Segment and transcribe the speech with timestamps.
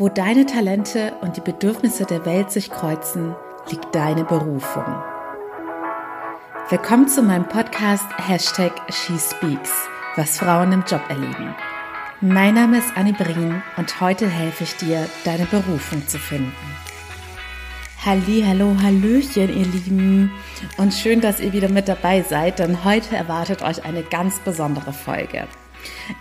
[0.00, 3.34] Wo deine Talente und die Bedürfnisse der Welt sich kreuzen,
[3.68, 4.84] liegt deine Berufung.
[6.70, 9.72] Willkommen zu meinem Podcast Hashtag SheSpeaks,
[10.14, 11.52] was Frauen im Job erleben.
[12.20, 16.54] Mein Name ist Annie Brien und heute helfe ich dir, deine Berufung zu finden.
[18.06, 20.30] Halli, hallo, hallöchen, ihr Lieben.
[20.76, 24.92] Und schön, dass ihr wieder mit dabei seid, denn heute erwartet euch eine ganz besondere
[24.92, 25.48] Folge.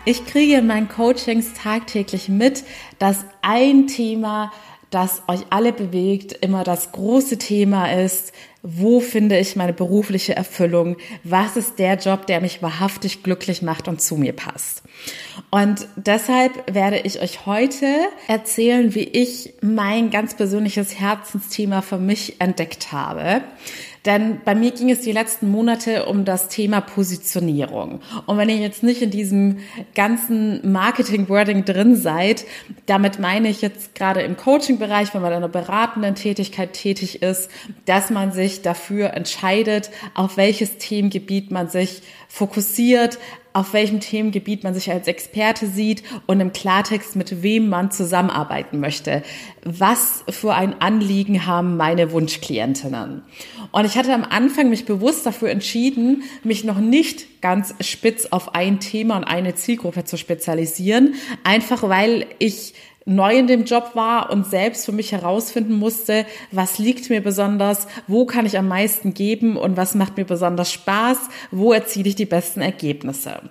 [0.06, 2.64] Ich kriege in meinen Coachings tagtäglich mit,
[3.00, 4.52] dass ein Thema,
[4.90, 10.98] das euch alle bewegt, immer das große Thema ist, wo finde ich meine berufliche Erfüllung?
[11.24, 14.84] Was ist der Job, der mich wahrhaftig glücklich macht und zu mir passt?
[15.52, 17.86] Und deshalb werde ich euch heute
[18.28, 23.42] erzählen, wie ich mein ganz persönliches Herzensthema für mich entdeckt habe.
[24.08, 28.00] Denn bei mir ging es die letzten Monate um das Thema Positionierung.
[28.26, 29.58] Und wenn ihr jetzt nicht in diesem
[29.96, 32.46] ganzen Marketing-Wording drin seid,
[32.86, 37.52] damit meine ich jetzt gerade im Coaching-Bereich, wenn man in einer beratenden Tätigkeit tätig ist,
[37.84, 43.20] dass man sich dafür entscheidet, auf welches Themengebiet man sich fokussiert,
[43.58, 48.80] auf welchem Themengebiet man sich als Experte sieht und im Klartext mit wem man zusammenarbeiten
[48.80, 49.24] möchte.
[49.66, 53.24] Was für ein Anliegen haben meine Wunschklientinnen?
[53.72, 58.54] Und ich hatte am Anfang mich bewusst dafür entschieden, mich noch nicht ganz spitz auf
[58.54, 62.76] ein Thema und eine Zielgruppe zu spezialisieren, einfach weil ich
[63.08, 67.88] neu in dem Job war und selbst für mich herausfinden musste, was liegt mir besonders,
[68.08, 71.18] wo kann ich am meisten geben und was macht mir besonders Spaß,
[71.50, 73.42] wo erziele ich die besten Ergebnisse.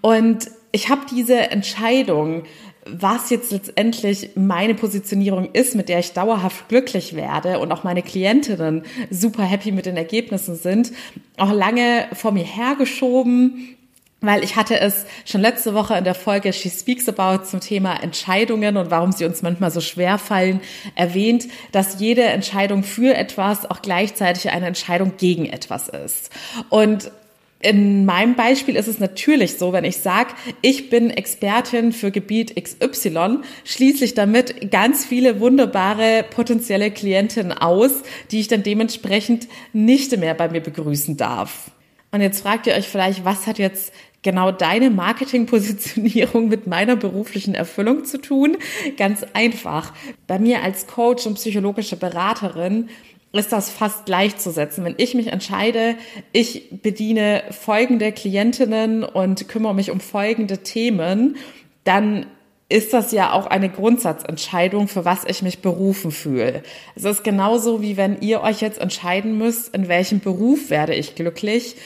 [0.00, 2.42] Und ich habe diese Entscheidung,
[2.86, 8.02] was jetzt letztendlich meine Positionierung ist, mit der ich dauerhaft glücklich werde und auch meine
[8.02, 10.92] Klientinnen super happy mit den Ergebnissen sind,
[11.36, 13.76] auch lange vor mir hergeschoben
[14.20, 18.02] weil ich hatte es schon letzte Woche in der Folge She Speaks About zum Thema
[18.02, 20.60] Entscheidungen und warum sie uns manchmal so schwer fallen
[20.94, 26.30] erwähnt, dass jede Entscheidung für etwas auch gleichzeitig eine Entscheidung gegen etwas ist.
[26.68, 27.12] Und
[27.60, 32.54] in meinem Beispiel ist es natürlich so, wenn ich sage, ich bin Expertin für Gebiet
[32.54, 37.90] XY, schließe ich damit ganz viele wunderbare potenzielle Klientinnen aus,
[38.30, 41.72] die ich dann dementsprechend nicht mehr bei mir begrüßen darf.
[42.10, 43.92] Und jetzt fragt ihr euch vielleicht, was hat jetzt
[44.22, 48.56] genau deine Marketingpositionierung mit meiner beruflichen Erfüllung zu tun?
[48.96, 49.92] Ganz einfach.
[50.26, 52.88] Bei mir als Coach und psychologische Beraterin
[53.32, 54.84] ist das fast gleichzusetzen.
[54.84, 55.96] Wenn ich mich entscheide,
[56.32, 61.36] ich bediene folgende Klientinnen und kümmere mich um folgende Themen,
[61.84, 62.26] dann
[62.70, 66.62] ist das ja auch eine Grundsatzentscheidung, für was ich mich berufen fühle.
[66.94, 71.14] Es ist genauso wie wenn ihr euch jetzt entscheiden müsst, in welchem Beruf werde ich
[71.14, 71.76] glücklich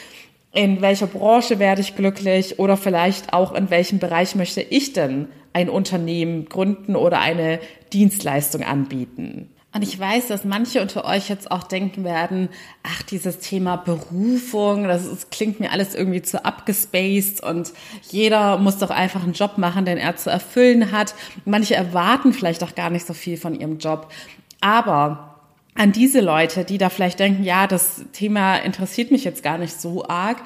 [0.52, 5.28] in welcher Branche werde ich glücklich oder vielleicht auch in welchem Bereich möchte ich denn
[5.52, 7.58] ein Unternehmen gründen oder eine
[7.92, 9.50] Dienstleistung anbieten.
[9.74, 12.50] Und ich weiß, dass manche unter euch jetzt auch denken werden,
[12.82, 17.72] ach, dieses Thema Berufung, das, das klingt mir alles irgendwie zu abgespaced und
[18.10, 21.14] jeder muss doch einfach einen Job machen, den er zu erfüllen hat.
[21.46, 24.12] Manche erwarten vielleicht auch gar nicht so viel von ihrem Job.
[24.60, 25.31] Aber
[25.74, 29.80] an diese Leute, die da vielleicht denken, ja, das Thema interessiert mich jetzt gar nicht
[29.80, 30.42] so arg,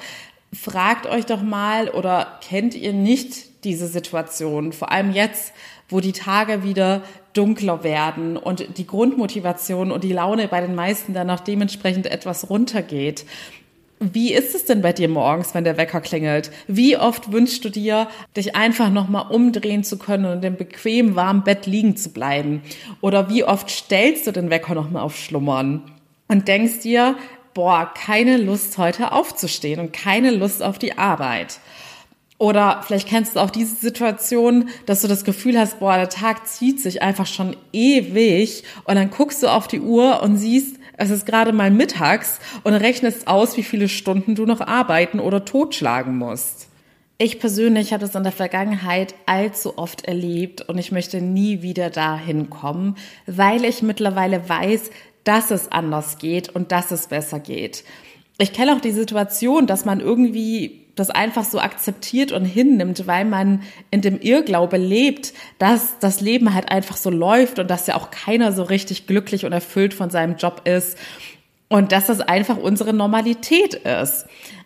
[0.53, 5.53] fragt euch doch mal oder kennt ihr nicht diese Situation, vor allem jetzt,
[5.89, 7.01] wo die Tage wieder
[7.33, 12.49] dunkler werden und die Grundmotivation und die Laune bei den meisten dann auch dementsprechend etwas
[12.49, 13.25] runtergeht.
[13.99, 16.51] Wie ist es denn bei dir morgens, wenn der Wecker klingelt?
[16.67, 21.43] Wie oft wünschst du dir, dich einfach nochmal umdrehen zu können und im bequem warmen
[21.43, 22.61] Bett liegen zu bleiben?
[23.01, 25.81] Oder wie oft stellst du den Wecker nochmal auf Schlummern
[26.27, 27.15] und denkst dir,
[27.55, 31.59] boah, keine Lust heute aufzustehen und keine Lust auf die Arbeit?
[32.37, 36.47] Oder vielleicht kennst du auch diese Situation, dass du das Gefühl hast, boah, der Tag
[36.47, 41.11] zieht sich einfach schon ewig und dann guckst du auf die Uhr und siehst, es
[41.11, 46.17] ist gerade mal mittags und rechnest aus, wie viele Stunden du noch arbeiten oder totschlagen
[46.17, 46.67] musst.
[47.19, 51.89] Ich persönlich habe es in der Vergangenheit allzu oft erlebt und ich möchte nie wieder
[51.89, 54.91] dahin kommen, weil ich mittlerweile weiß,
[55.23, 57.83] dass es anders geht und dass es besser geht.
[58.39, 63.23] Ich kenne auch die Situation, dass man irgendwie das einfach so akzeptiert und hinnimmt, weil
[63.23, 63.61] man
[63.91, 68.11] in dem Irrglaube lebt, dass das Leben halt einfach so läuft und dass ja auch
[68.11, 70.97] keiner so richtig glücklich und erfüllt von seinem Job ist
[71.69, 74.25] und dass das einfach unsere Normalität ist.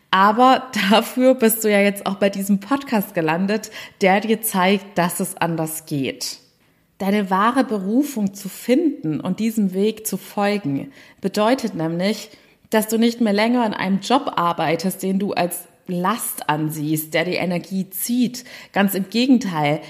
[0.10, 3.69] Aber dafür bist du ja jetzt auch bei diesem Podcast gelandet,
[4.01, 6.39] der dir zeigt, dass es anders geht.
[6.98, 12.30] Deine wahre Berufung zu finden und diesem Weg zu folgen, bedeutet nämlich,
[12.69, 17.25] dass du nicht mehr länger in einem Job arbeitest, den du als Last ansiehst, der
[17.25, 18.44] die Energie zieht.
[18.74, 19.81] Ganz im Gegenteil.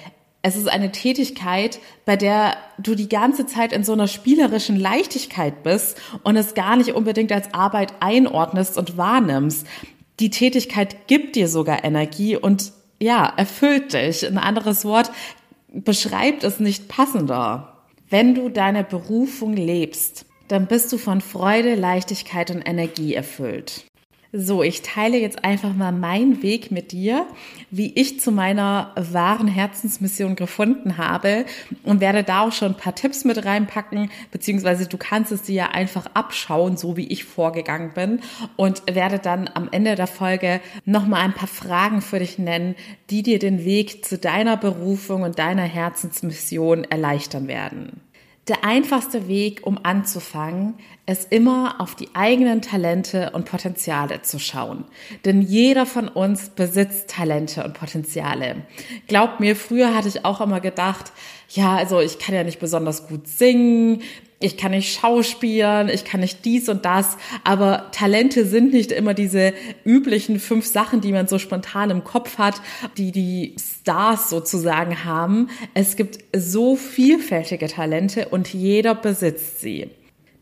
[0.44, 5.62] Es ist eine Tätigkeit, bei der du die ganze Zeit in so einer spielerischen Leichtigkeit
[5.62, 9.68] bist und es gar nicht unbedingt als Arbeit einordnest und wahrnimmst.
[10.20, 14.26] Die Tätigkeit gibt dir sogar Energie und ja, erfüllt dich.
[14.26, 15.12] Ein anderes Wort
[15.72, 17.86] beschreibt es nicht passender.
[18.10, 23.86] Wenn du deine Berufung lebst, dann bist du von Freude, Leichtigkeit und Energie erfüllt.
[24.34, 27.28] So, ich teile jetzt einfach mal meinen Weg mit dir,
[27.70, 31.44] wie ich zu meiner wahren Herzensmission gefunden habe
[31.84, 35.56] und werde da auch schon ein paar Tipps mit reinpacken, beziehungsweise du kannst es dir
[35.56, 38.22] ja einfach abschauen, so wie ich vorgegangen bin
[38.56, 42.76] und werde dann am Ende der Folge nochmal ein paar Fragen für dich nennen,
[43.10, 48.00] die dir den Weg zu deiner Berufung und deiner Herzensmission erleichtern werden.
[48.48, 50.74] Der einfachste Weg, um anzufangen,
[51.06, 54.86] ist immer auf die eigenen Talente und Potenziale zu schauen.
[55.26, 58.64] Denn jeder von uns besitzt Talente und Potenziale.
[59.08, 61.12] Glaub mir, früher hatte ich auch immer gedacht,
[61.50, 64.02] ja, also ich kann ja nicht besonders gut singen,
[64.42, 69.14] ich kann nicht schauspielen, ich kann nicht dies und das, aber Talente sind nicht immer
[69.14, 69.54] diese
[69.86, 72.62] üblichen fünf Sachen, die man so spontan im Kopf hat,
[72.98, 75.50] die die Stars sozusagen haben.
[75.74, 79.90] Es gibt so vielfältige Talente und jeder besitzt sie.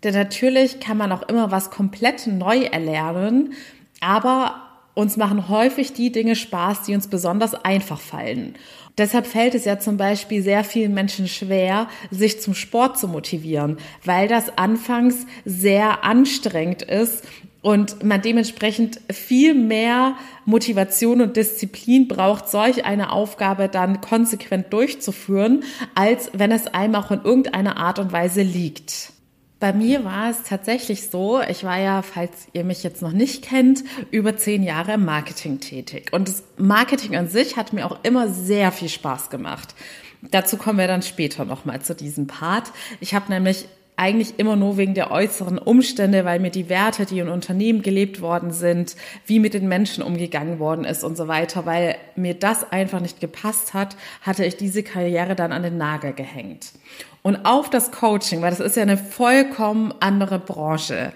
[0.03, 3.53] Denn natürlich kann man auch immer was komplett neu erlernen,
[3.99, 4.61] aber
[4.93, 8.55] uns machen häufig die Dinge Spaß, die uns besonders einfach fallen.
[8.99, 13.77] Deshalb fällt es ja zum Beispiel sehr vielen Menschen schwer, sich zum Sport zu motivieren,
[14.03, 17.23] weil das anfangs sehr anstrengend ist
[17.61, 20.15] und man dementsprechend viel mehr
[20.45, 25.63] Motivation und Disziplin braucht, solch eine Aufgabe dann konsequent durchzuführen,
[25.95, 29.13] als wenn es einem auch in irgendeiner Art und Weise liegt.
[29.59, 33.43] Bei mir war es tatsächlich so, ich war ja, falls ihr mich jetzt noch nicht
[33.43, 36.13] kennt, über zehn Jahre im Marketing tätig.
[36.13, 39.75] Und das Marketing an sich hat mir auch immer sehr viel Spaß gemacht.
[40.21, 42.71] Dazu kommen wir dann später nochmal zu diesem Part.
[43.01, 43.65] Ich habe nämlich
[43.99, 48.21] eigentlich immer nur wegen der äußeren Umstände, weil mir die Werte, die in Unternehmen gelebt
[48.21, 48.95] worden sind,
[49.25, 53.19] wie mit den Menschen umgegangen worden ist und so weiter, weil mir das einfach nicht
[53.19, 56.71] gepasst hat, hatte ich diese Karriere dann an den Nagel gehängt.
[57.21, 61.11] Und auf das Coaching, weil das ist ja eine vollkommen andere Branche,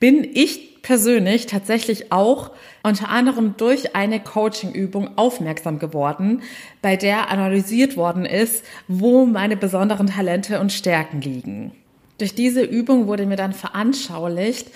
[0.00, 2.50] bin ich persönlich tatsächlich auch
[2.82, 6.42] unter anderem durch eine Coaching-Übung aufmerksam geworden,
[6.82, 11.72] bei der analysiert worden ist, wo meine besonderen Talente und Stärken liegen.
[12.18, 14.68] Durch diese Übung wurde mir dann veranschaulicht,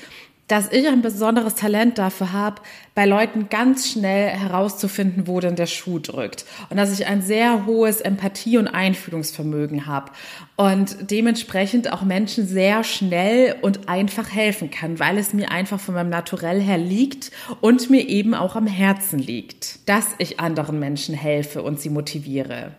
[0.49, 2.63] dass ich ein besonderes Talent dafür habe,
[2.95, 6.47] bei Leuten ganz schnell herauszufinden, wo denn der Schuh drückt.
[6.71, 10.11] Und dass ich ein sehr hohes Empathie- und Einfühlungsvermögen habe.
[10.57, 15.95] Und dementsprechend auch Menschen sehr schnell und einfach helfen kann, weil es mir einfach von
[15.95, 17.31] meinem Naturell her liegt
[17.61, 22.73] und mir eben auch am Herzen liegt, dass ich anderen Menschen helfe und sie motiviere.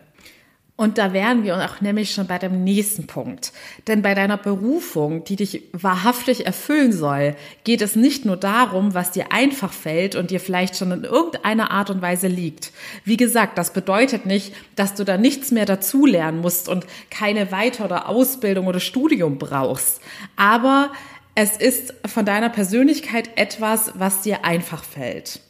[0.80, 3.52] Und da wären wir auch nämlich schon bei dem nächsten Punkt.
[3.86, 9.10] Denn bei deiner Berufung, die dich wahrhaftig erfüllen soll, geht es nicht nur darum, was
[9.10, 12.72] dir einfach fällt und dir vielleicht schon in irgendeiner Art und Weise liegt.
[13.04, 17.96] Wie gesagt, das bedeutet nicht, dass du da nichts mehr dazulernen musst und keine weitere
[17.96, 20.00] Ausbildung oder Studium brauchst.
[20.36, 20.92] Aber
[21.34, 25.40] es ist von deiner Persönlichkeit etwas, was dir einfach fällt.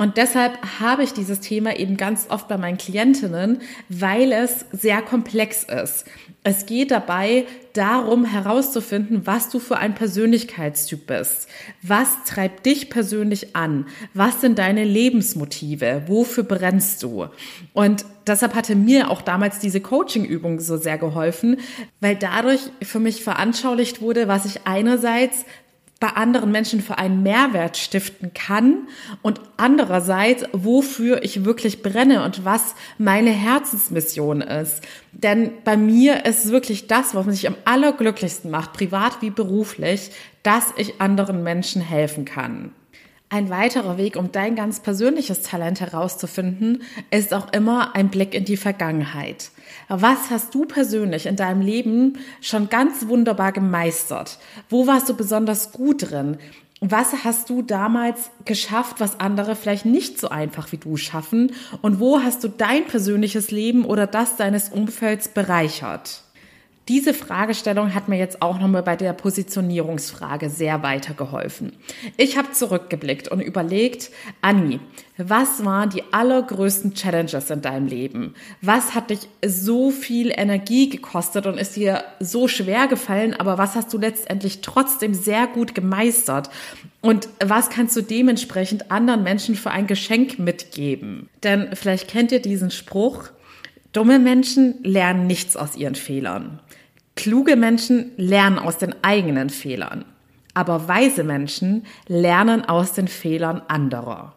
[0.00, 3.60] Und deshalb habe ich dieses Thema eben ganz oft bei meinen Klientinnen,
[3.90, 6.06] weil es sehr komplex ist.
[6.42, 7.44] Es geht dabei
[7.74, 11.48] darum herauszufinden, was du für ein Persönlichkeitstyp bist.
[11.82, 13.88] Was treibt dich persönlich an?
[14.14, 16.04] Was sind deine Lebensmotive?
[16.06, 17.26] Wofür brennst du?
[17.74, 21.58] Und deshalb hatte mir auch damals diese Coaching-Übung so sehr geholfen,
[22.00, 25.44] weil dadurch für mich veranschaulicht wurde, was ich einerseits
[26.00, 28.88] bei anderen Menschen für einen Mehrwert stiften kann
[29.20, 34.80] und andererseits, wofür ich wirklich brenne und was meine Herzensmission ist.
[35.12, 40.10] Denn bei mir ist wirklich das, was mich am allerglücklichsten macht, privat wie beruflich,
[40.42, 42.72] dass ich anderen Menschen helfen kann.
[43.28, 48.44] Ein weiterer Weg, um dein ganz persönliches Talent herauszufinden, ist auch immer ein Blick in
[48.44, 49.50] die Vergangenheit.
[49.88, 54.38] Was hast du persönlich in deinem Leben schon ganz wunderbar gemeistert?
[54.68, 56.38] Wo warst du besonders gut drin?
[56.80, 61.52] Was hast du damals geschafft, was andere vielleicht nicht so einfach wie du schaffen?
[61.82, 66.22] Und wo hast du dein persönliches Leben oder das deines Umfelds bereichert?
[66.90, 71.74] Diese Fragestellung hat mir jetzt auch nochmal bei der Positionierungsfrage sehr weitergeholfen.
[72.16, 74.80] Ich habe zurückgeblickt und überlegt, Anni,
[75.16, 78.34] was waren die allergrößten Challenges in deinem Leben?
[78.60, 83.76] Was hat dich so viel Energie gekostet und ist dir so schwer gefallen, aber was
[83.76, 86.50] hast du letztendlich trotzdem sehr gut gemeistert?
[87.02, 91.28] Und was kannst du dementsprechend anderen Menschen für ein Geschenk mitgeben?
[91.44, 93.30] Denn vielleicht kennt ihr diesen Spruch,
[93.92, 96.60] Dumme Menschen lernen nichts aus ihren Fehlern.
[97.20, 100.06] Kluge Menschen lernen aus den eigenen Fehlern.
[100.54, 104.34] Aber weise Menschen lernen aus den Fehlern anderer.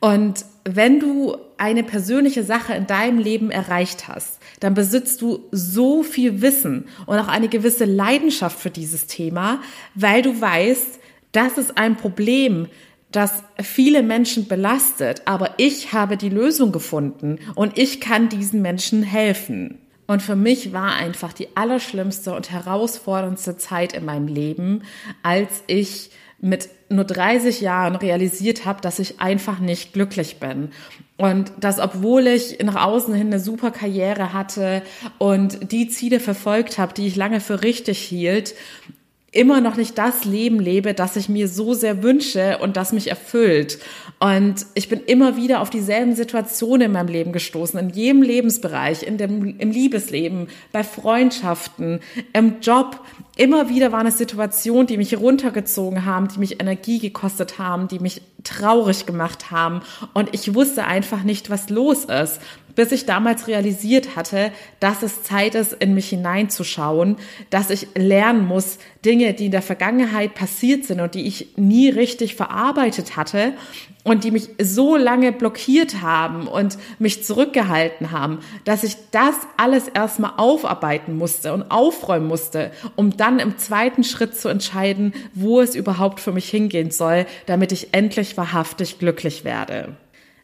[0.00, 6.02] Und wenn du eine persönliche Sache in deinem Leben erreicht hast, dann besitzt du so
[6.02, 9.60] viel Wissen und auch eine gewisse Leidenschaft für dieses Thema,
[9.94, 10.98] weil du weißt,
[11.32, 12.68] das ist ein Problem,
[13.12, 19.02] das viele Menschen belastet, aber ich habe die Lösung gefunden und ich kann diesen Menschen
[19.02, 19.78] helfen.
[20.08, 24.82] Und für mich war einfach die allerschlimmste und herausforderndste Zeit in meinem Leben,
[25.22, 26.10] als ich
[26.40, 30.70] mit nur 30 Jahren realisiert habe, dass ich einfach nicht glücklich bin.
[31.18, 34.82] Und dass obwohl ich nach außen hin eine super Karriere hatte
[35.18, 38.54] und die Ziele verfolgt habe, die ich lange für richtig hielt,
[39.30, 43.08] immer noch nicht das Leben lebe, das ich mir so sehr wünsche und das mich
[43.08, 43.78] erfüllt.
[44.20, 49.02] Und ich bin immer wieder auf dieselben Situationen in meinem Leben gestoßen, in jedem Lebensbereich,
[49.02, 52.00] in dem, im Liebesleben, bei Freundschaften,
[52.32, 53.00] im Job.
[53.36, 57.98] Immer wieder waren es Situationen, die mich runtergezogen haben, die mich Energie gekostet haben, die
[57.98, 59.82] mich traurig gemacht haben.
[60.14, 62.40] Und ich wusste einfach nicht, was los ist
[62.78, 67.16] bis ich damals realisiert hatte, dass es Zeit ist, in mich hineinzuschauen,
[67.50, 71.88] dass ich lernen muss, Dinge, die in der Vergangenheit passiert sind und die ich nie
[71.88, 73.54] richtig verarbeitet hatte
[74.04, 79.88] und die mich so lange blockiert haben und mich zurückgehalten haben, dass ich das alles
[79.88, 85.74] erstmal aufarbeiten musste und aufräumen musste, um dann im zweiten Schritt zu entscheiden, wo es
[85.74, 89.96] überhaupt für mich hingehen soll, damit ich endlich wahrhaftig glücklich werde.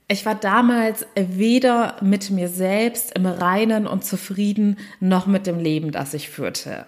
[0.07, 5.93] Ich war damals weder mit mir selbst im Reinen und zufrieden, noch mit dem Leben,
[5.93, 6.85] das ich führte.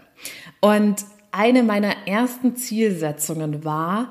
[0.61, 0.97] Und
[1.33, 4.11] eine meiner ersten Zielsetzungen war,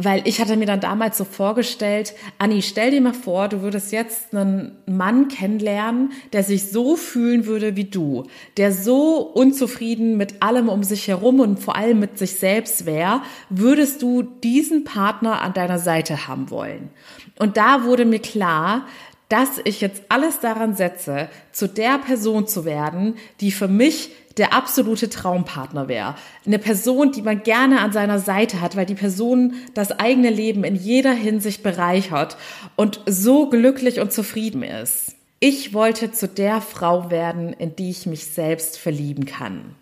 [0.00, 3.90] weil ich hatte mir dann damals so vorgestellt, Anni, stell dir mal vor, du würdest
[3.90, 8.24] jetzt einen Mann kennenlernen, der sich so fühlen würde wie du,
[8.58, 13.22] der so unzufrieden mit allem um sich herum und vor allem mit sich selbst wäre,
[13.50, 16.90] würdest du diesen Partner an deiner Seite haben wollen?
[17.38, 18.86] Und da wurde mir klar,
[19.28, 24.54] dass ich jetzt alles daran setze, zu der Person zu werden, die für mich der
[24.54, 26.14] absolute Traumpartner wäre.
[26.46, 30.64] Eine Person, die man gerne an seiner Seite hat, weil die Person das eigene Leben
[30.64, 32.36] in jeder Hinsicht bereichert
[32.76, 35.16] und so glücklich und zufrieden ist.
[35.40, 39.74] Ich wollte zu der Frau werden, in die ich mich selbst verlieben kann.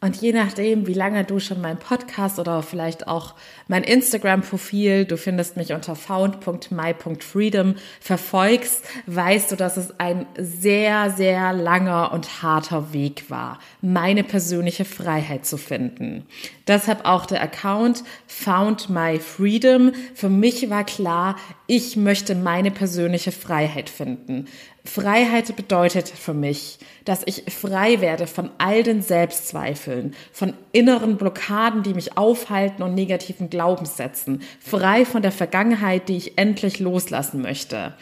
[0.00, 3.34] Und je nachdem, wie lange du schon meinen Podcast oder vielleicht auch
[3.66, 11.52] mein Instagram-Profil, du findest mich unter found.my.freedom, verfolgst, weißt du, dass es ein sehr, sehr
[11.52, 16.26] langer und harter Weg war, meine persönliche Freiheit zu finden.
[16.68, 19.90] Deshalb auch der Account Found My Freedom.
[20.14, 21.34] Für mich war klar,
[21.66, 24.46] ich möchte meine persönliche Freiheit finden.
[24.88, 31.82] Freiheit bedeutet für mich, dass ich frei werde von all den Selbstzweifeln, von inneren Blockaden,
[31.82, 37.94] die mich aufhalten und negativen Glaubenssätzen, frei von der Vergangenheit, die ich endlich loslassen möchte.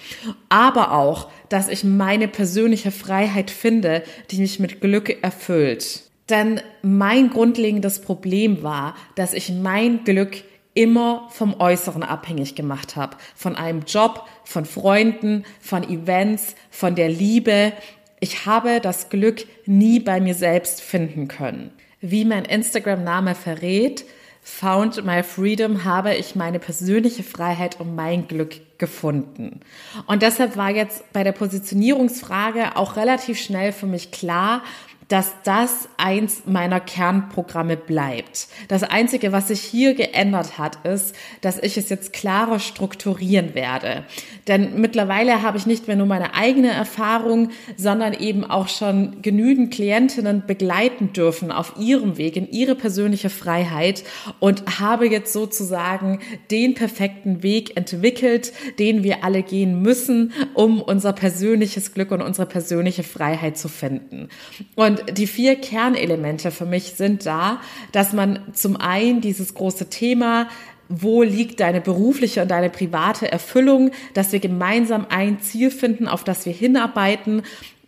[0.49, 6.03] Aber auch, dass ich meine persönliche Freiheit finde, die mich mit Glück erfüllt.
[6.29, 10.43] Denn mein grundlegendes Problem war, dass ich mein Glück
[10.77, 13.17] immer vom Äußeren abhängig gemacht habe.
[13.35, 17.73] Von einem Job, von Freunden, von Events, von der Liebe.
[18.21, 21.73] Ich habe das Glück nie bei mir selbst finden können.
[22.01, 24.05] Wie mein Instagram-Name verrät,
[24.49, 29.61] Found My Freedom habe ich meine persönliche Freiheit und mein Glück gefunden.
[30.07, 34.63] Und deshalb war jetzt bei der Positionierungsfrage auch relativ schnell für mich klar,
[35.09, 38.49] dass das eins meiner Kernprogramme bleibt.
[38.69, 44.05] Das Einzige, was sich hier geändert hat, ist, dass ich es jetzt klarer strukturieren werde.
[44.49, 49.73] Denn mittlerweile habe ich nicht mehr nur meine eigene Erfahrung, sondern eben auch schon genügend
[49.73, 54.03] Klientinnen begleiten dürfen auf ihrem Weg, in ihre persönliche Freiheit
[54.41, 56.19] und habe jetzt sozusagen
[56.51, 62.47] den perfekten Weg entwickelt, den wir alle gehen müssen, um unser persönliches Glück und unsere
[62.47, 64.29] persönliche Freiheit zu finden.
[64.75, 67.61] Und und die vier Kernelemente für mich sind da,
[67.93, 70.49] dass man zum einen dieses große Thema
[70.89, 76.23] wo liegt deine berufliche und deine private Erfüllung, dass wir gemeinsam ein Ziel finden, auf
[76.23, 77.43] das wir hinarbeiten,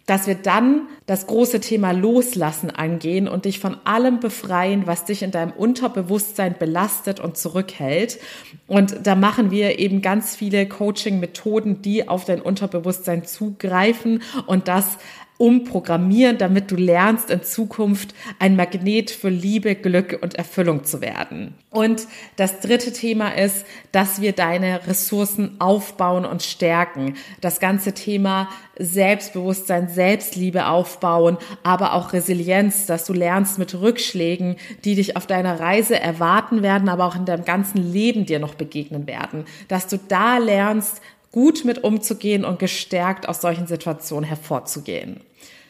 [0.09, 5.23] dass wir dann das große Thema Loslassen angehen und dich von allem befreien, was dich
[5.23, 8.19] in deinem Unterbewusstsein belastet und zurückhält.
[8.67, 14.97] Und da machen wir eben ganz viele Coaching-Methoden, die auf dein Unterbewusstsein zugreifen und das
[15.39, 21.55] umprogrammieren, damit du lernst, in Zukunft ein Magnet für Liebe, Glück und Erfüllung zu werden.
[21.71, 27.15] Und das dritte Thema ist, dass wir deine Ressourcen aufbauen und stärken.
[27.41, 34.97] Das ganze Thema Selbstbewusstsein, Selbstliebe aufbauen, aber auch Resilienz, dass du lernst mit Rückschlägen, die
[34.97, 39.07] dich auf deiner Reise erwarten werden, aber auch in deinem ganzen Leben dir noch begegnen
[39.07, 39.45] werden.
[39.69, 41.01] Dass du da lernst,
[41.33, 45.21] gut mit umzugehen und gestärkt aus solchen Situationen hervorzugehen.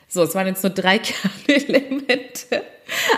[0.09, 0.99] So, es waren jetzt nur drei
[1.47, 2.63] Kernelemente,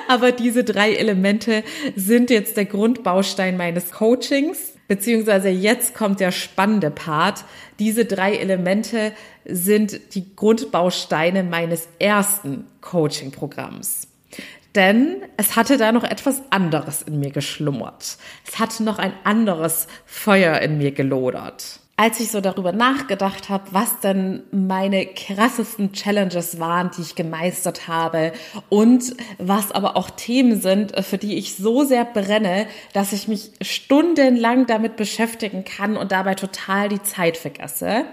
[0.09, 1.63] aber diese drei Elemente
[1.95, 7.45] sind jetzt der Grundbaustein meines Coachings, beziehungsweise jetzt kommt der spannende Part.
[7.79, 9.13] Diese drei Elemente
[9.45, 14.09] sind die Grundbausteine meines ersten Coaching-Programms.
[14.75, 18.19] Denn es hatte da noch etwas anderes in mir geschlummert.
[18.47, 23.65] Es hatte noch ein anderes Feuer in mir gelodert als ich so darüber nachgedacht habe,
[23.73, 28.33] was denn meine krassesten Challenges waren, die ich gemeistert habe
[28.71, 33.51] und was aber auch Themen sind, für die ich so sehr brenne, dass ich mich
[33.61, 38.07] stundenlang damit beschäftigen kann und dabei total die Zeit vergesse,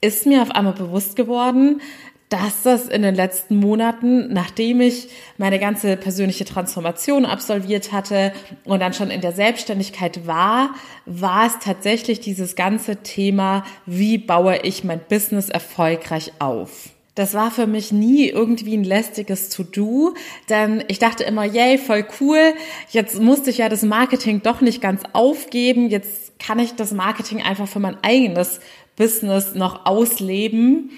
[0.00, 1.82] ist mir auf einmal bewusst geworden,
[2.28, 5.08] dass das in den letzten Monaten, nachdem ich
[5.38, 8.32] meine ganze persönliche Transformation absolviert hatte
[8.64, 10.74] und dann schon in der Selbstständigkeit war,
[11.06, 16.90] war es tatsächlich dieses ganze Thema, wie baue ich mein Business erfolgreich auf.
[17.14, 20.14] Das war für mich nie irgendwie ein lästiges To-Do,
[20.48, 22.54] denn ich dachte immer, yay, voll cool,
[22.90, 27.42] jetzt musste ich ja das Marketing doch nicht ganz aufgeben, jetzt kann ich das Marketing
[27.42, 28.60] einfach für mein eigenes
[28.94, 30.90] Business noch ausleben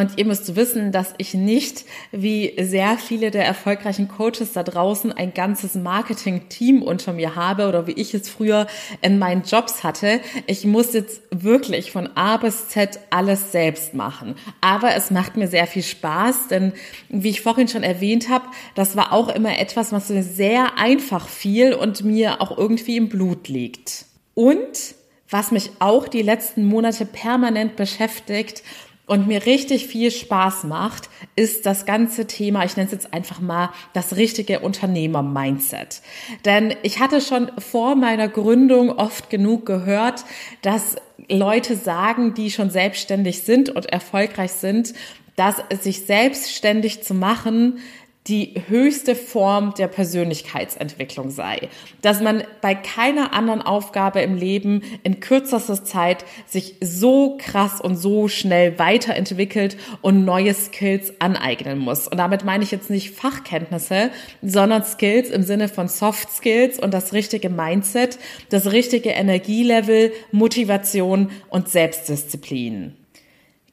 [0.00, 5.12] und ihr müsst wissen, dass ich nicht, wie sehr viele der erfolgreichen Coaches da draußen,
[5.12, 8.66] ein ganzes Marketing-Team unter mir habe oder wie ich es früher
[9.02, 10.20] in meinen Jobs hatte.
[10.46, 14.36] Ich muss jetzt wirklich von A bis Z alles selbst machen.
[14.62, 16.72] Aber es macht mir sehr viel Spaß, denn
[17.10, 21.28] wie ich vorhin schon erwähnt habe, das war auch immer etwas, was mir sehr einfach
[21.28, 24.06] fiel und mir auch irgendwie im Blut liegt.
[24.32, 24.94] Und
[25.28, 28.62] was mich auch die letzten Monate permanent beschäftigt,
[29.10, 33.40] und mir richtig viel Spaß macht, ist das ganze Thema, ich nenne es jetzt einfach
[33.40, 36.00] mal das richtige Unternehmer-Mindset.
[36.44, 40.24] Denn ich hatte schon vor meiner Gründung oft genug gehört,
[40.62, 40.94] dass
[41.28, 44.94] Leute sagen, die schon selbstständig sind und erfolgreich sind,
[45.34, 47.80] dass sich selbstständig zu machen
[48.26, 51.68] die höchste Form der Persönlichkeitsentwicklung sei.
[52.02, 57.96] Dass man bei keiner anderen Aufgabe im Leben in kürzester Zeit sich so krass und
[57.96, 62.08] so schnell weiterentwickelt und neue Skills aneignen muss.
[62.08, 64.10] Und damit meine ich jetzt nicht Fachkenntnisse,
[64.42, 68.18] sondern Skills im Sinne von Soft Skills und das richtige Mindset,
[68.50, 72.99] das richtige Energielevel, Motivation und Selbstdisziplin.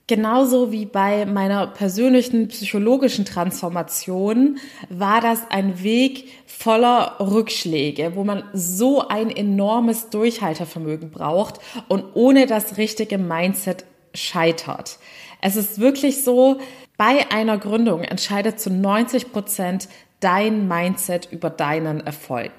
[0.07, 4.57] Genauso wie bei meiner persönlichen psychologischen Transformation
[4.89, 12.45] war das ein Weg voller Rückschläge, wo man so ein enormes Durchhaltevermögen braucht und ohne
[12.45, 14.97] das richtige Mindset scheitert.
[15.41, 16.61] Es ist wirklich so,
[16.97, 19.89] bei einer Gründung entscheidet zu 90 Prozent
[20.21, 22.51] dein Mindset über deinen Erfolg.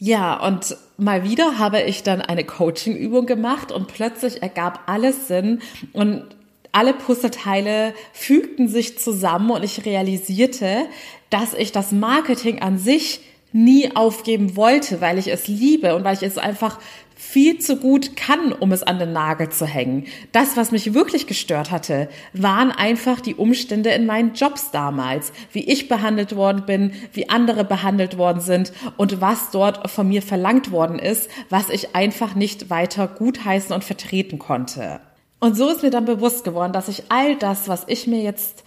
[0.00, 5.60] Ja, und mal wieder habe ich dann eine Coaching-Übung gemacht und plötzlich ergab alles Sinn
[5.92, 6.24] und
[6.78, 10.86] alle Puzzleteile fügten sich zusammen und ich realisierte,
[11.28, 13.20] dass ich das Marketing an sich
[13.52, 16.78] nie aufgeben wollte, weil ich es liebe und weil ich es einfach
[17.16, 20.06] viel zu gut kann, um es an den Nagel zu hängen.
[20.30, 25.64] Das, was mich wirklich gestört hatte, waren einfach die Umstände in meinen Jobs damals, wie
[25.64, 30.70] ich behandelt worden bin, wie andere behandelt worden sind und was dort von mir verlangt
[30.70, 35.00] worden ist, was ich einfach nicht weiter gutheißen und vertreten konnte.
[35.40, 38.64] Und so ist mir dann bewusst geworden, dass ich all das, was ich mir jetzt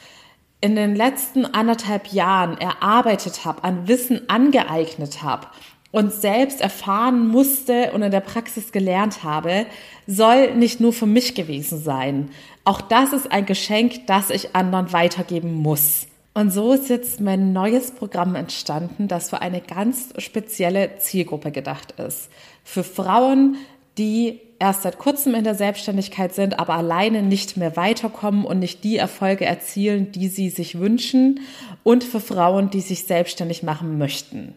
[0.62, 5.48] in den letzten anderthalb Jahren erarbeitet habe, an Wissen angeeignet habe
[5.92, 9.66] und selbst erfahren musste und in der Praxis gelernt habe,
[10.08, 12.30] soll nicht nur für mich gewesen sein.
[12.64, 16.08] Auch das ist ein Geschenk, das ich anderen weitergeben muss.
[16.34, 21.96] Und so ist jetzt mein neues Programm entstanden, das für eine ganz spezielle Zielgruppe gedacht
[22.00, 22.30] ist.
[22.64, 23.58] Für Frauen,
[23.98, 28.84] die erst seit kurzem in der Selbstständigkeit sind, aber alleine nicht mehr weiterkommen und nicht
[28.84, 31.40] die Erfolge erzielen, die sie sich wünschen
[31.84, 34.54] und für Frauen, die sich selbstständig machen möchten.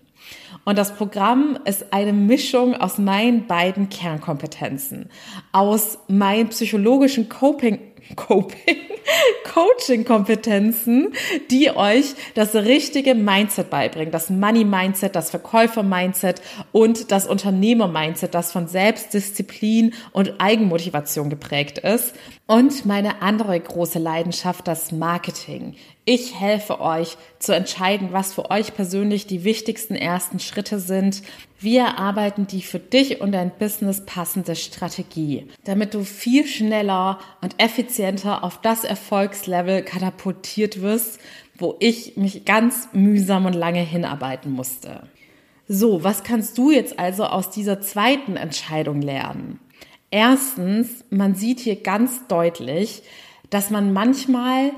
[0.64, 5.10] Und das Programm ist eine Mischung aus meinen beiden Kernkompetenzen,
[5.52, 7.78] aus meinen psychologischen Coping
[8.16, 8.76] Coping,
[9.52, 11.12] Coaching-Kompetenzen,
[11.50, 14.10] die euch das richtige Mindset beibringen.
[14.10, 16.40] Das Money-Mindset, das Verkäufer-Mindset
[16.72, 22.14] und das Unternehmer-Mindset, das von Selbstdisziplin und Eigenmotivation geprägt ist.
[22.46, 25.76] Und meine andere große Leidenschaft, das Marketing.
[26.04, 31.22] Ich helfe euch zu entscheiden, was für euch persönlich die wichtigsten ersten Schritte sind.
[31.64, 37.54] Wir erarbeiten die für dich und dein Business passende Strategie, damit du viel schneller und
[37.56, 41.18] effizienter auf das Erfolgslevel katapultiert wirst,
[41.56, 45.04] wo ich mich ganz mühsam und lange hinarbeiten musste.
[45.66, 49.58] So, was kannst du jetzt also aus dieser zweiten Entscheidung lernen?
[50.10, 53.04] Erstens, man sieht hier ganz deutlich,
[53.48, 54.72] dass man manchmal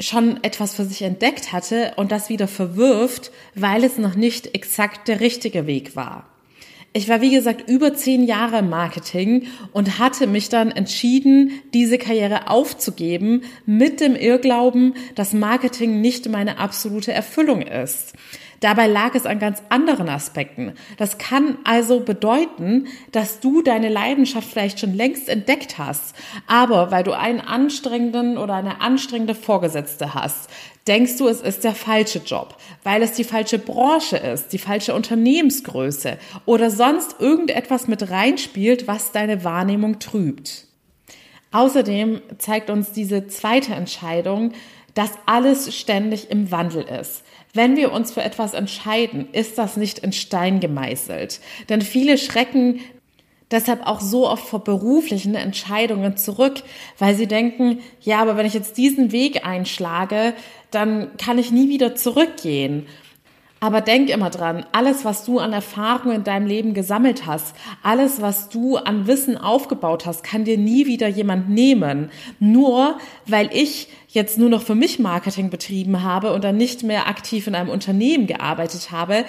[0.00, 5.08] schon etwas für sich entdeckt hatte und das wieder verwirft, weil es noch nicht exakt
[5.08, 6.26] der richtige Weg war.
[6.92, 11.98] Ich war, wie gesagt, über zehn Jahre im Marketing und hatte mich dann entschieden, diese
[11.98, 18.14] Karriere aufzugeben mit dem Irrglauben, dass Marketing nicht meine absolute Erfüllung ist.
[18.60, 20.72] Dabei lag es an ganz anderen Aspekten.
[20.96, 26.14] Das kann also bedeuten, dass du deine Leidenschaft vielleicht schon längst entdeckt hast,
[26.46, 30.48] aber weil du einen anstrengenden oder eine anstrengende Vorgesetzte hast,
[30.86, 34.94] denkst du, es ist der falsche Job, weil es die falsche Branche ist, die falsche
[34.94, 40.66] Unternehmensgröße oder sonst irgendetwas mit reinspielt, was deine Wahrnehmung trübt.
[41.52, 44.52] Außerdem zeigt uns diese zweite Entscheidung,
[44.96, 47.22] dass alles ständig im Wandel ist.
[47.52, 51.40] Wenn wir uns für etwas entscheiden, ist das nicht in Stein gemeißelt.
[51.68, 52.80] Denn viele schrecken
[53.50, 56.62] deshalb auch so oft vor beruflichen Entscheidungen zurück,
[56.98, 60.32] weil sie denken, ja, aber wenn ich jetzt diesen Weg einschlage,
[60.70, 62.86] dann kann ich nie wieder zurückgehen.
[63.58, 68.20] Aber denk immer dran, alles, was du an Erfahrung in deinem Leben gesammelt hast, alles,
[68.20, 72.10] was du an Wissen aufgebaut hast, kann dir nie wieder jemand nehmen.
[72.38, 77.08] Nur weil ich jetzt nur noch für mich Marketing betrieben habe und dann nicht mehr
[77.08, 79.24] aktiv in einem Unternehmen gearbeitet habe,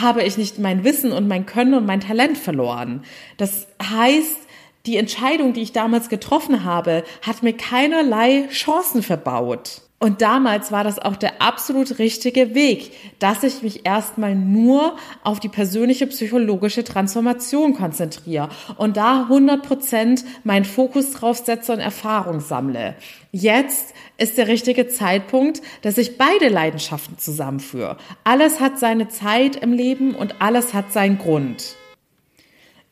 [0.00, 3.04] habe ich nicht mein Wissen und mein Können und mein Talent verloren.
[3.38, 4.36] Das heißt,
[4.84, 9.82] die Entscheidung, die ich damals getroffen habe, hat mir keinerlei Chancen verbaut.
[10.02, 15.38] Und damals war das auch der absolut richtige Weg, dass ich mich erstmal nur auf
[15.38, 22.40] die persönliche psychologische Transformation konzentriere und da 100 Prozent meinen Fokus drauf setze und Erfahrung
[22.40, 22.96] sammle.
[23.30, 27.96] Jetzt ist der richtige Zeitpunkt, dass ich beide Leidenschaften zusammenführe.
[28.24, 31.76] Alles hat seine Zeit im Leben und alles hat seinen Grund.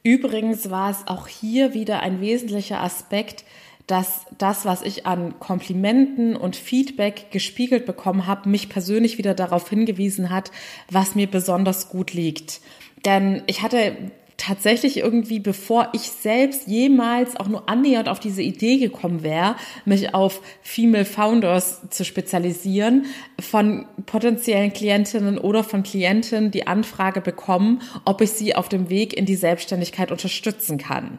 [0.05, 3.45] Übrigens war es auch hier wieder ein wesentlicher Aspekt,
[3.91, 9.69] dass das, was ich an Komplimenten und Feedback gespiegelt bekommen habe, mich persönlich wieder darauf
[9.69, 10.53] hingewiesen hat,
[10.89, 12.61] was mir besonders gut liegt.
[13.05, 13.97] Denn ich hatte
[14.41, 20.15] tatsächlich irgendwie, bevor ich selbst jemals auch nur annähernd auf diese Idee gekommen wäre, mich
[20.15, 23.05] auf Female Founders zu spezialisieren,
[23.39, 29.13] von potenziellen Klientinnen oder von Klienten die Anfrage bekommen, ob ich sie auf dem Weg
[29.13, 31.19] in die Selbstständigkeit unterstützen kann.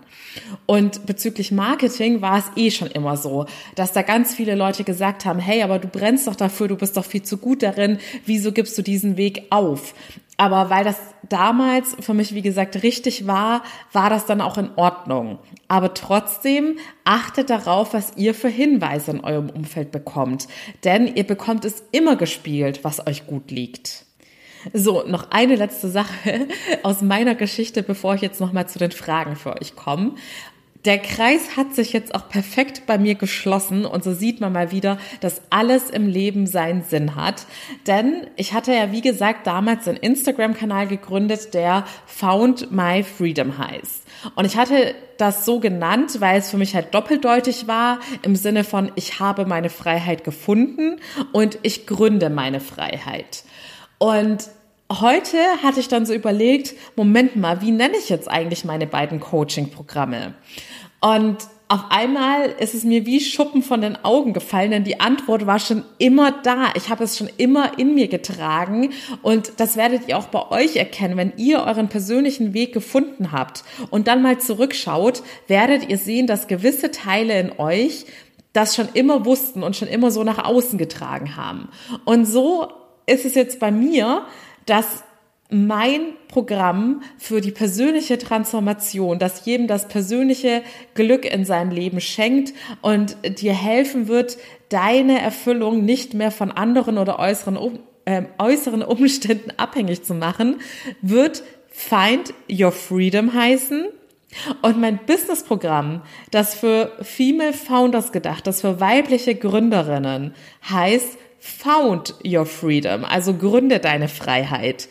[0.66, 5.26] Und bezüglich Marketing war es eh schon immer so, dass da ganz viele Leute gesagt
[5.26, 8.52] haben, hey, aber du brennst doch dafür, du bist doch viel zu gut darin, wieso
[8.52, 9.94] gibst du diesen Weg auf?
[10.38, 10.98] Aber weil das
[11.30, 15.39] damals für mich, wie gesagt, richtig war, war das dann auch in Ordnung.
[15.67, 20.48] Aber trotzdem achtet darauf, was ihr für Hinweise in eurem Umfeld bekommt.
[20.84, 24.06] Denn ihr bekommt es immer gespielt, was euch gut liegt.
[24.74, 26.48] So, noch eine letzte Sache
[26.84, 30.15] aus meiner Geschichte, bevor ich jetzt nochmal zu den Fragen für euch komme.
[30.86, 34.72] Der Kreis hat sich jetzt auch perfekt bei mir geschlossen und so sieht man mal
[34.72, 37.46] wieder, dass alles im Leben seinen Sinn hat.
[37.86, 44.04] Denn ich hatte ja, wie gesagt, damals einen Instagram-Kanal gegründet, der Found My Freedom heißt.
[44.36, 48.63] Und ich hatte das so genannt, weil es für mich halt doppeldeutig war, im Sinne
[48.63, 51.00] von, ich habe meine Freiheit gefunden
[51.32, 53.44] und ich gründe meine Freiheit.
[54.00, 54.50] Und
[55.00, 59.20] heute hatte ich dann so überlegt, Moment mal, wie nenne ich jetzt eigentlich meine beiden
[59.20, 60.34] Coaching-Programme?
[61.02, 61.38] Und
[61.72, 65.58] auf einmal ist es mir wie Schuppen von den Augen gefallen, denn die Antwort war
[65.58, 66.74] schon immer da.
[66.76, 70.76] Ich habe es schon immer in mir getragen und das werdet ihr auch bei euch
[70.76, 76.28] erkennen, wenn ihr euren persönlichen Weg gefunden habt und dann mal zurückschaut, werdet ihr sehen,
[76.28, 78.06] dass gewisse Teile in euch
[78.52, 81.70] das schon immer wussten und schon immer so nach außen getragen haben.
[82.04, 82.68] Und so
[83.06, 84.26] ist es jetzt bei mir,
[84.66, 85.06] dass
[85.52, 92.54] mein Programm für die persönliche Transformation, das jedem das persönliche Glück in seinem Leben schenkt
[92.82, 94.38] und dir helfen wird,
[94.70, 100.62] deine Erfüllung nicht mehr von anderen oder äußeren, äh, äußeren Umständen abhängig zu machen,
[101.02, 103.88] wird Find Your Freedom heißen.
[104.62, 110.34] Und mein Businessprogramm, das für Female Founders gedacht, das für weibliche Gründerinnen
[110.70, 114.88] heißt Found Your Freedom, also gründe deine Freiheit.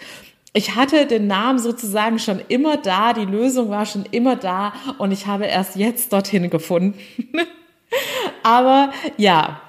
[0.52, 5.12] Ich hatte den Namen sozusagen schon immer da, die Lösung war schon immer da und
[5.12, 6.98] ich habe erst jetzt dorthin gefunden.
[8.42, 9.60] Aber ja,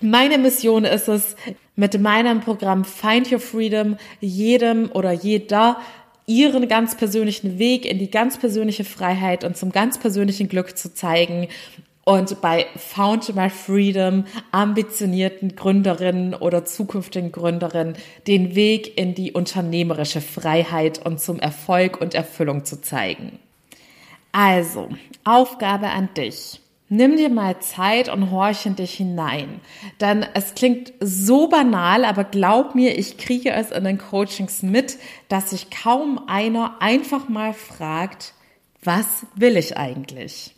[0.00, 1.34] meine Mission ist es,
[1.76, 5.76] mit meinem Programm Find Your Freedom jedem oder jeder
[6.26, 10.92] ihren ganz persönlichen Weg in die ganz persönliche Freiheit und zum ganz persönlichen Glück zu
[10.92, 11.46] zeigen
[12.08, 20.22] und bei Found My Freedom ambitionierten Gründerinnen oder zukünftigen Gründerinnen den Weg in die unternehmerische
[20.22, 23.38] Freiheit und zum Erfolg und Erfüllung zu zeigen.
[24.32, 24.88] Also,
[25.24, 26.62] Aufgabe an dich.
[26.88, 29.60] Nimm dir mal Zeit und horch in dich hinein.
[30.00, 34.96] Denn es klingt so banal, aber glaub mir, ich kriege es in den Coachings mit,
[35.28, 38.32] dass sich kaum einer einfach mal fragt,
[38.82, 40.54] was will ich eigentlich?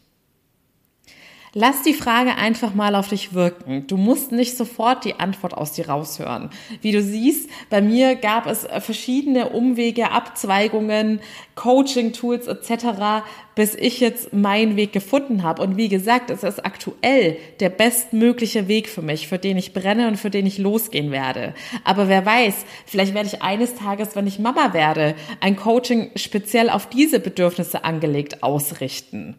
[1.53, 3.85] Lass die Frage einfach mal auf dich wirken.
[3.89, 6.51] Du musst nicht sofort die Antwort aus dir raushören.
[6.81, 11.21] Wie du siehst, bei mir gab es verschiedene Umwege, Abzweigungen,
[11.57, 13.25] Coaching-Tools etc.,
[13.57, 15.61] bis ich jetzt meinen Weg gefunden habe.
[15.61, 20.07] Und wie gesagt, es ist aktuell der bestmögliche Weg für mich, für den ich brenne
[20.07, 21.55] und für den ich losgehen werde.
[21.83, 26.71] Aber wer weiß, vielleicht werde ich eines Tages, wenn ich Mama werde, ein Coaching speziell
[26.71, 29.35] auf diese Bedürfnisse angelegt ausrichten.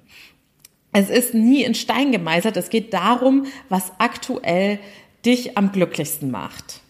[0.93, 2.57] Es ist nie in Stein gemeißelt.
[2.57, 4.79] Es geht darum, was aktuell
[5.25, 6.81] dich am glücklichsten macht.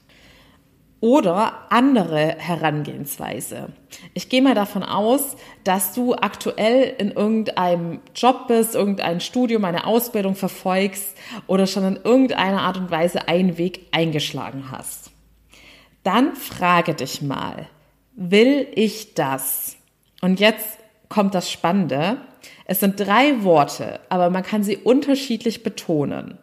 [1.00, 3.70] Oder andere Herangehensweise.
[4.14, 9.88] Ich gehe mal davon aus, dass du aktuell in irgendeinem Job bist, irgendein Studium, eine
[9.88, 15.10] Ausbildung verfolgst oder schon in irgendeiner Art und Weise einen Weg eingeschlagen hast.
[16.04, 17.68] Dann frage dich mal,
[18.14, 19.78] will ich das?
[20.22, 20.78] Und jetzt
[21.10, 22.18] kommt das Spannende.
[22.72, 26.38] Es sind drei Worte, aber man kann sie unterschiedlich betonen.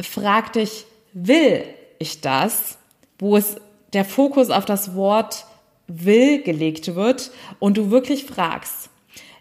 [0.00, 1.62] Frag dich, will
[2.00, 2.78] ich das?
[3.20, 3.54] Wo es
[3.92, 5.46] der Fokus auf das Wort
[5.86, 8.90] will gelegt wird und du wirklich fragst,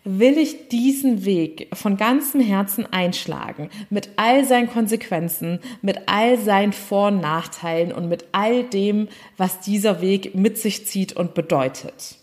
[0.03, 6.73] will ich diesen Weg von ganzem Herzen einschlagen, mit all seinen Konsequenzen, mit all seinen
[6.73, 9.07] Vor- und Nachteilen und mit all dem,
[9.37, 12.17] was dieser Weg mit sich zieht und bedeutet.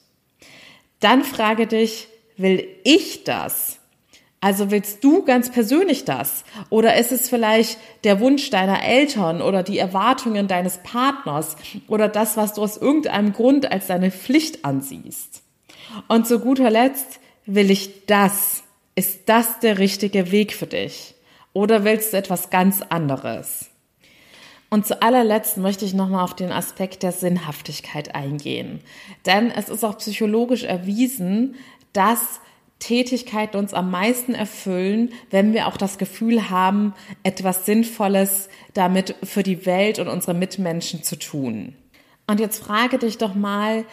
[1.01, 2.07] Dann frage dich,
[2.40, 3.79] will ich das?
[4.40, 6.44] Also willst du ganz persönlich das?
[6.70, 11.57] Oder ist es vielleicht der Wunsch deiner Eltern oder die Erwartungen deines Partners
[11.88, 15.42] oder das, was du aus irgendeinem Grund als deine Pflicht ansiehst?
[16.09, 18.62] Und zu guter Letzt, will ich das?
[18.94, 21.14] Ist das der richtige Weg für dich?
[21.53, 23.70] Oder willst du etwas ganz anderes?
[24.70, 28.81] Und zu allerletzt möchte ich nochmal auf den Aspekt der Sinnhaftigkeit eingehen.
[29.26, 31.57] Denn es ist auch psychologisch erwiesen,
[31.92, 32.40] dass
[32.79, 39.42] Tätigkeiten uns am meisten erfüllen, wenn wir auch das Gefühl haben, etwas Sinnvolles damit für
[39.42, 41.74] die Welt und unsere Mitmenschen zu tun.
[42.26, 43.85] Und jetzt frage dich doch mal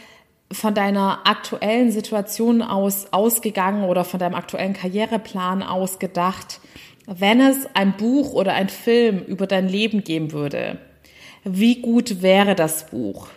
[0.51, 6.61] von deiner aktuellen Situation aus ausgegangen oder von deinem aktuellen Karriereplan aus gedacht,
[7.05, 10.79] wenn es ein Buch oder ein Film über dein Leben geben würde,
[11.43, 13.29] wie gut wäre das Buch?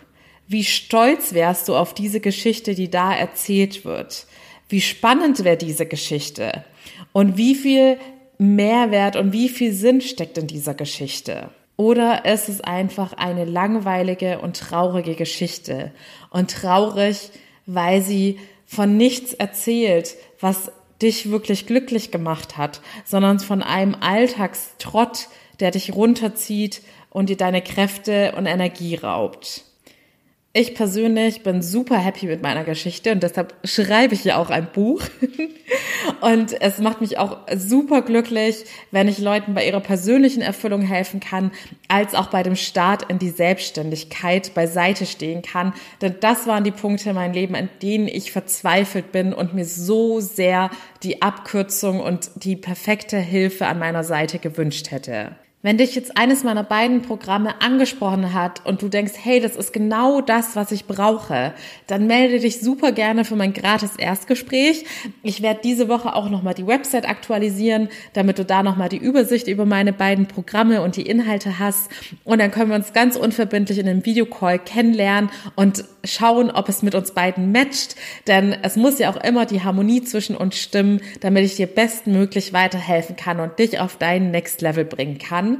[0.47, 4.27] Wie stolz wärst du auf diese Geschichte, die da erzählt wird?
[4.71, 6.63] Wie spannend wäre diese Geschichte?
[7.11, 7.97] Und wie viel
[8.37, 11.49] Mehrwert und wie viel Sinn steckt in dieser Geschichte?
[11.75, 15.91] Oder ist es einfach eine langweilige und traurige Geschichte?
[16.29, 17.31] Und traurig,
[17.65, 25.27] weil sie von nichts erzählt, was dich wirklich glücklich gemacht hat, sondern von einem Alltagstrott,
[25.59, 29.65] der dich runterzieht und dir deine Kräfte und Energie raubt.
[30.53, 34.67] Ich persönlich bin super happy mit meiner Geschichte und deshalb schreibe ich ja auch ein
[34.73, 35.01] Buch.
[36.19, 41.19] Und es macht mich auch super glücklich, wenn ich Leuten bei ihrer persönlichen Erfüllung helfen
[41.19, 41.51] kann,
[41.87, 45.73] als auch bei dem Start in die Selbstständigkeit beiseite stehen kann.
[46.01, 49.65] Denn das waren die Punkte in meinem Leben, an denen ich verzweifelt bin und mir
[49.65, 50.69] so sehr
[51.03, 55.35] die Abkürzung und die perfekte Hilfe an meiner Seite gewünscht hätte.
[55.63, 59.73] Wenn dich jetzt eines meiner beiden Programme angesprochen hat und du denkst, hey, das ist
[59.73, 61.53] genau das, was ich brauche,
[61.85, 64.85] dann melde dich super gerne für mein gratis Erstgespräch.
[65.21, 69.47] Ich werde diese Woche auch nochmal die Website aktualisieren, damit du da nochmal die Übersicht
[69.47, 71.91] über meine beiden Programme und die Inhalte hast.
[72.23, 76.81] Und dann können wir uns ganz unverbindlich in einem Videocall kennenlernen und schauen, ob es
[76.81, 77.95] mit uns beiden matcht.
[78.27, 82.53] Denn es muss ja auch immer die Harmonie zwischen uns stimmen, damit ich dir bestmöglich
[82.53, 85.59] weiterhelfen kann und dich auf deinen Next Level bringen kann.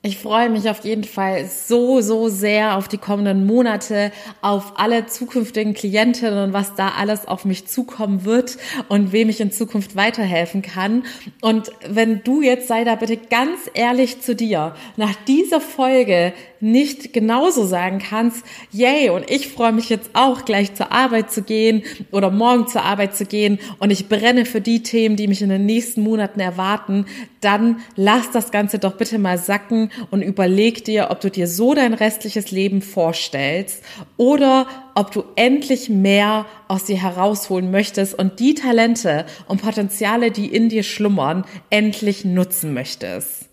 [0.00, 5.06] Ich freue mich auf jeden Fall so, so sehr auf die kommenden Monate, auf alle
[5.06, 9.96] zukünftigen Klientinnen und was da alles auf mich zukommen wird und wem ich in Zukunft
[9.96, 11.02] weiterhelfen kann.
[11.40, 17.12] Und wenn du jetzt sei da bitte ganz ehrlich zu dir, nach dieser Folge nicht
[17.12, 21.82] genauso sagen kannst, yay, und ich freue mich jetzt auch gleich zur Arbeit zu gehen
[22.10, 25.48] oder morgen zur Arbeit zu gehen und ich brenne für die Themen, die mich in
[25.48, 27.06] den nächsten Monaten erwarten,
[27.40, 31.74] dann lass das Ganze doch bitte mal sacken und überleg dir, ob du dir so
[31.74, 33.82] dein restliches Leben vorstellst
[34.16, 40.46] oder ob du endlich mehr aus dir herausholen möchtest und die Talente und Potenziale, die
[40.46, 43.47] in dir schlummern, endlich nutzen möchtest.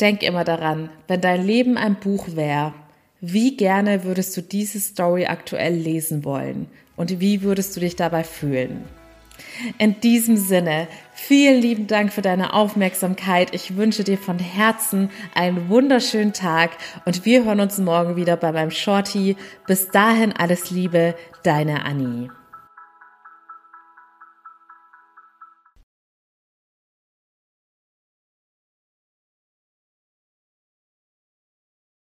[0.00, 2.72] Denk immer daran, wenn dein Leben ein Buch wäre,
[3.20, 8.22] wie gerne würdest du diese Story aktuell lesen wollen und wie würdest du dich dabei
[8.22, 8.84] fühlen?
[9.78, 13.54] In diesem Sinne, vielen lieben Dank für deine Aufmerksamkeit.
[13.54, 16.70] Ich wünsche dir von Herzen einen wunderschönen Tag
[17.04, 19.36] und wir hören uns morgen wieder bei meinem Shorty.
[19.66, 22.30] Bis dahin alles Liebe, deine Annie.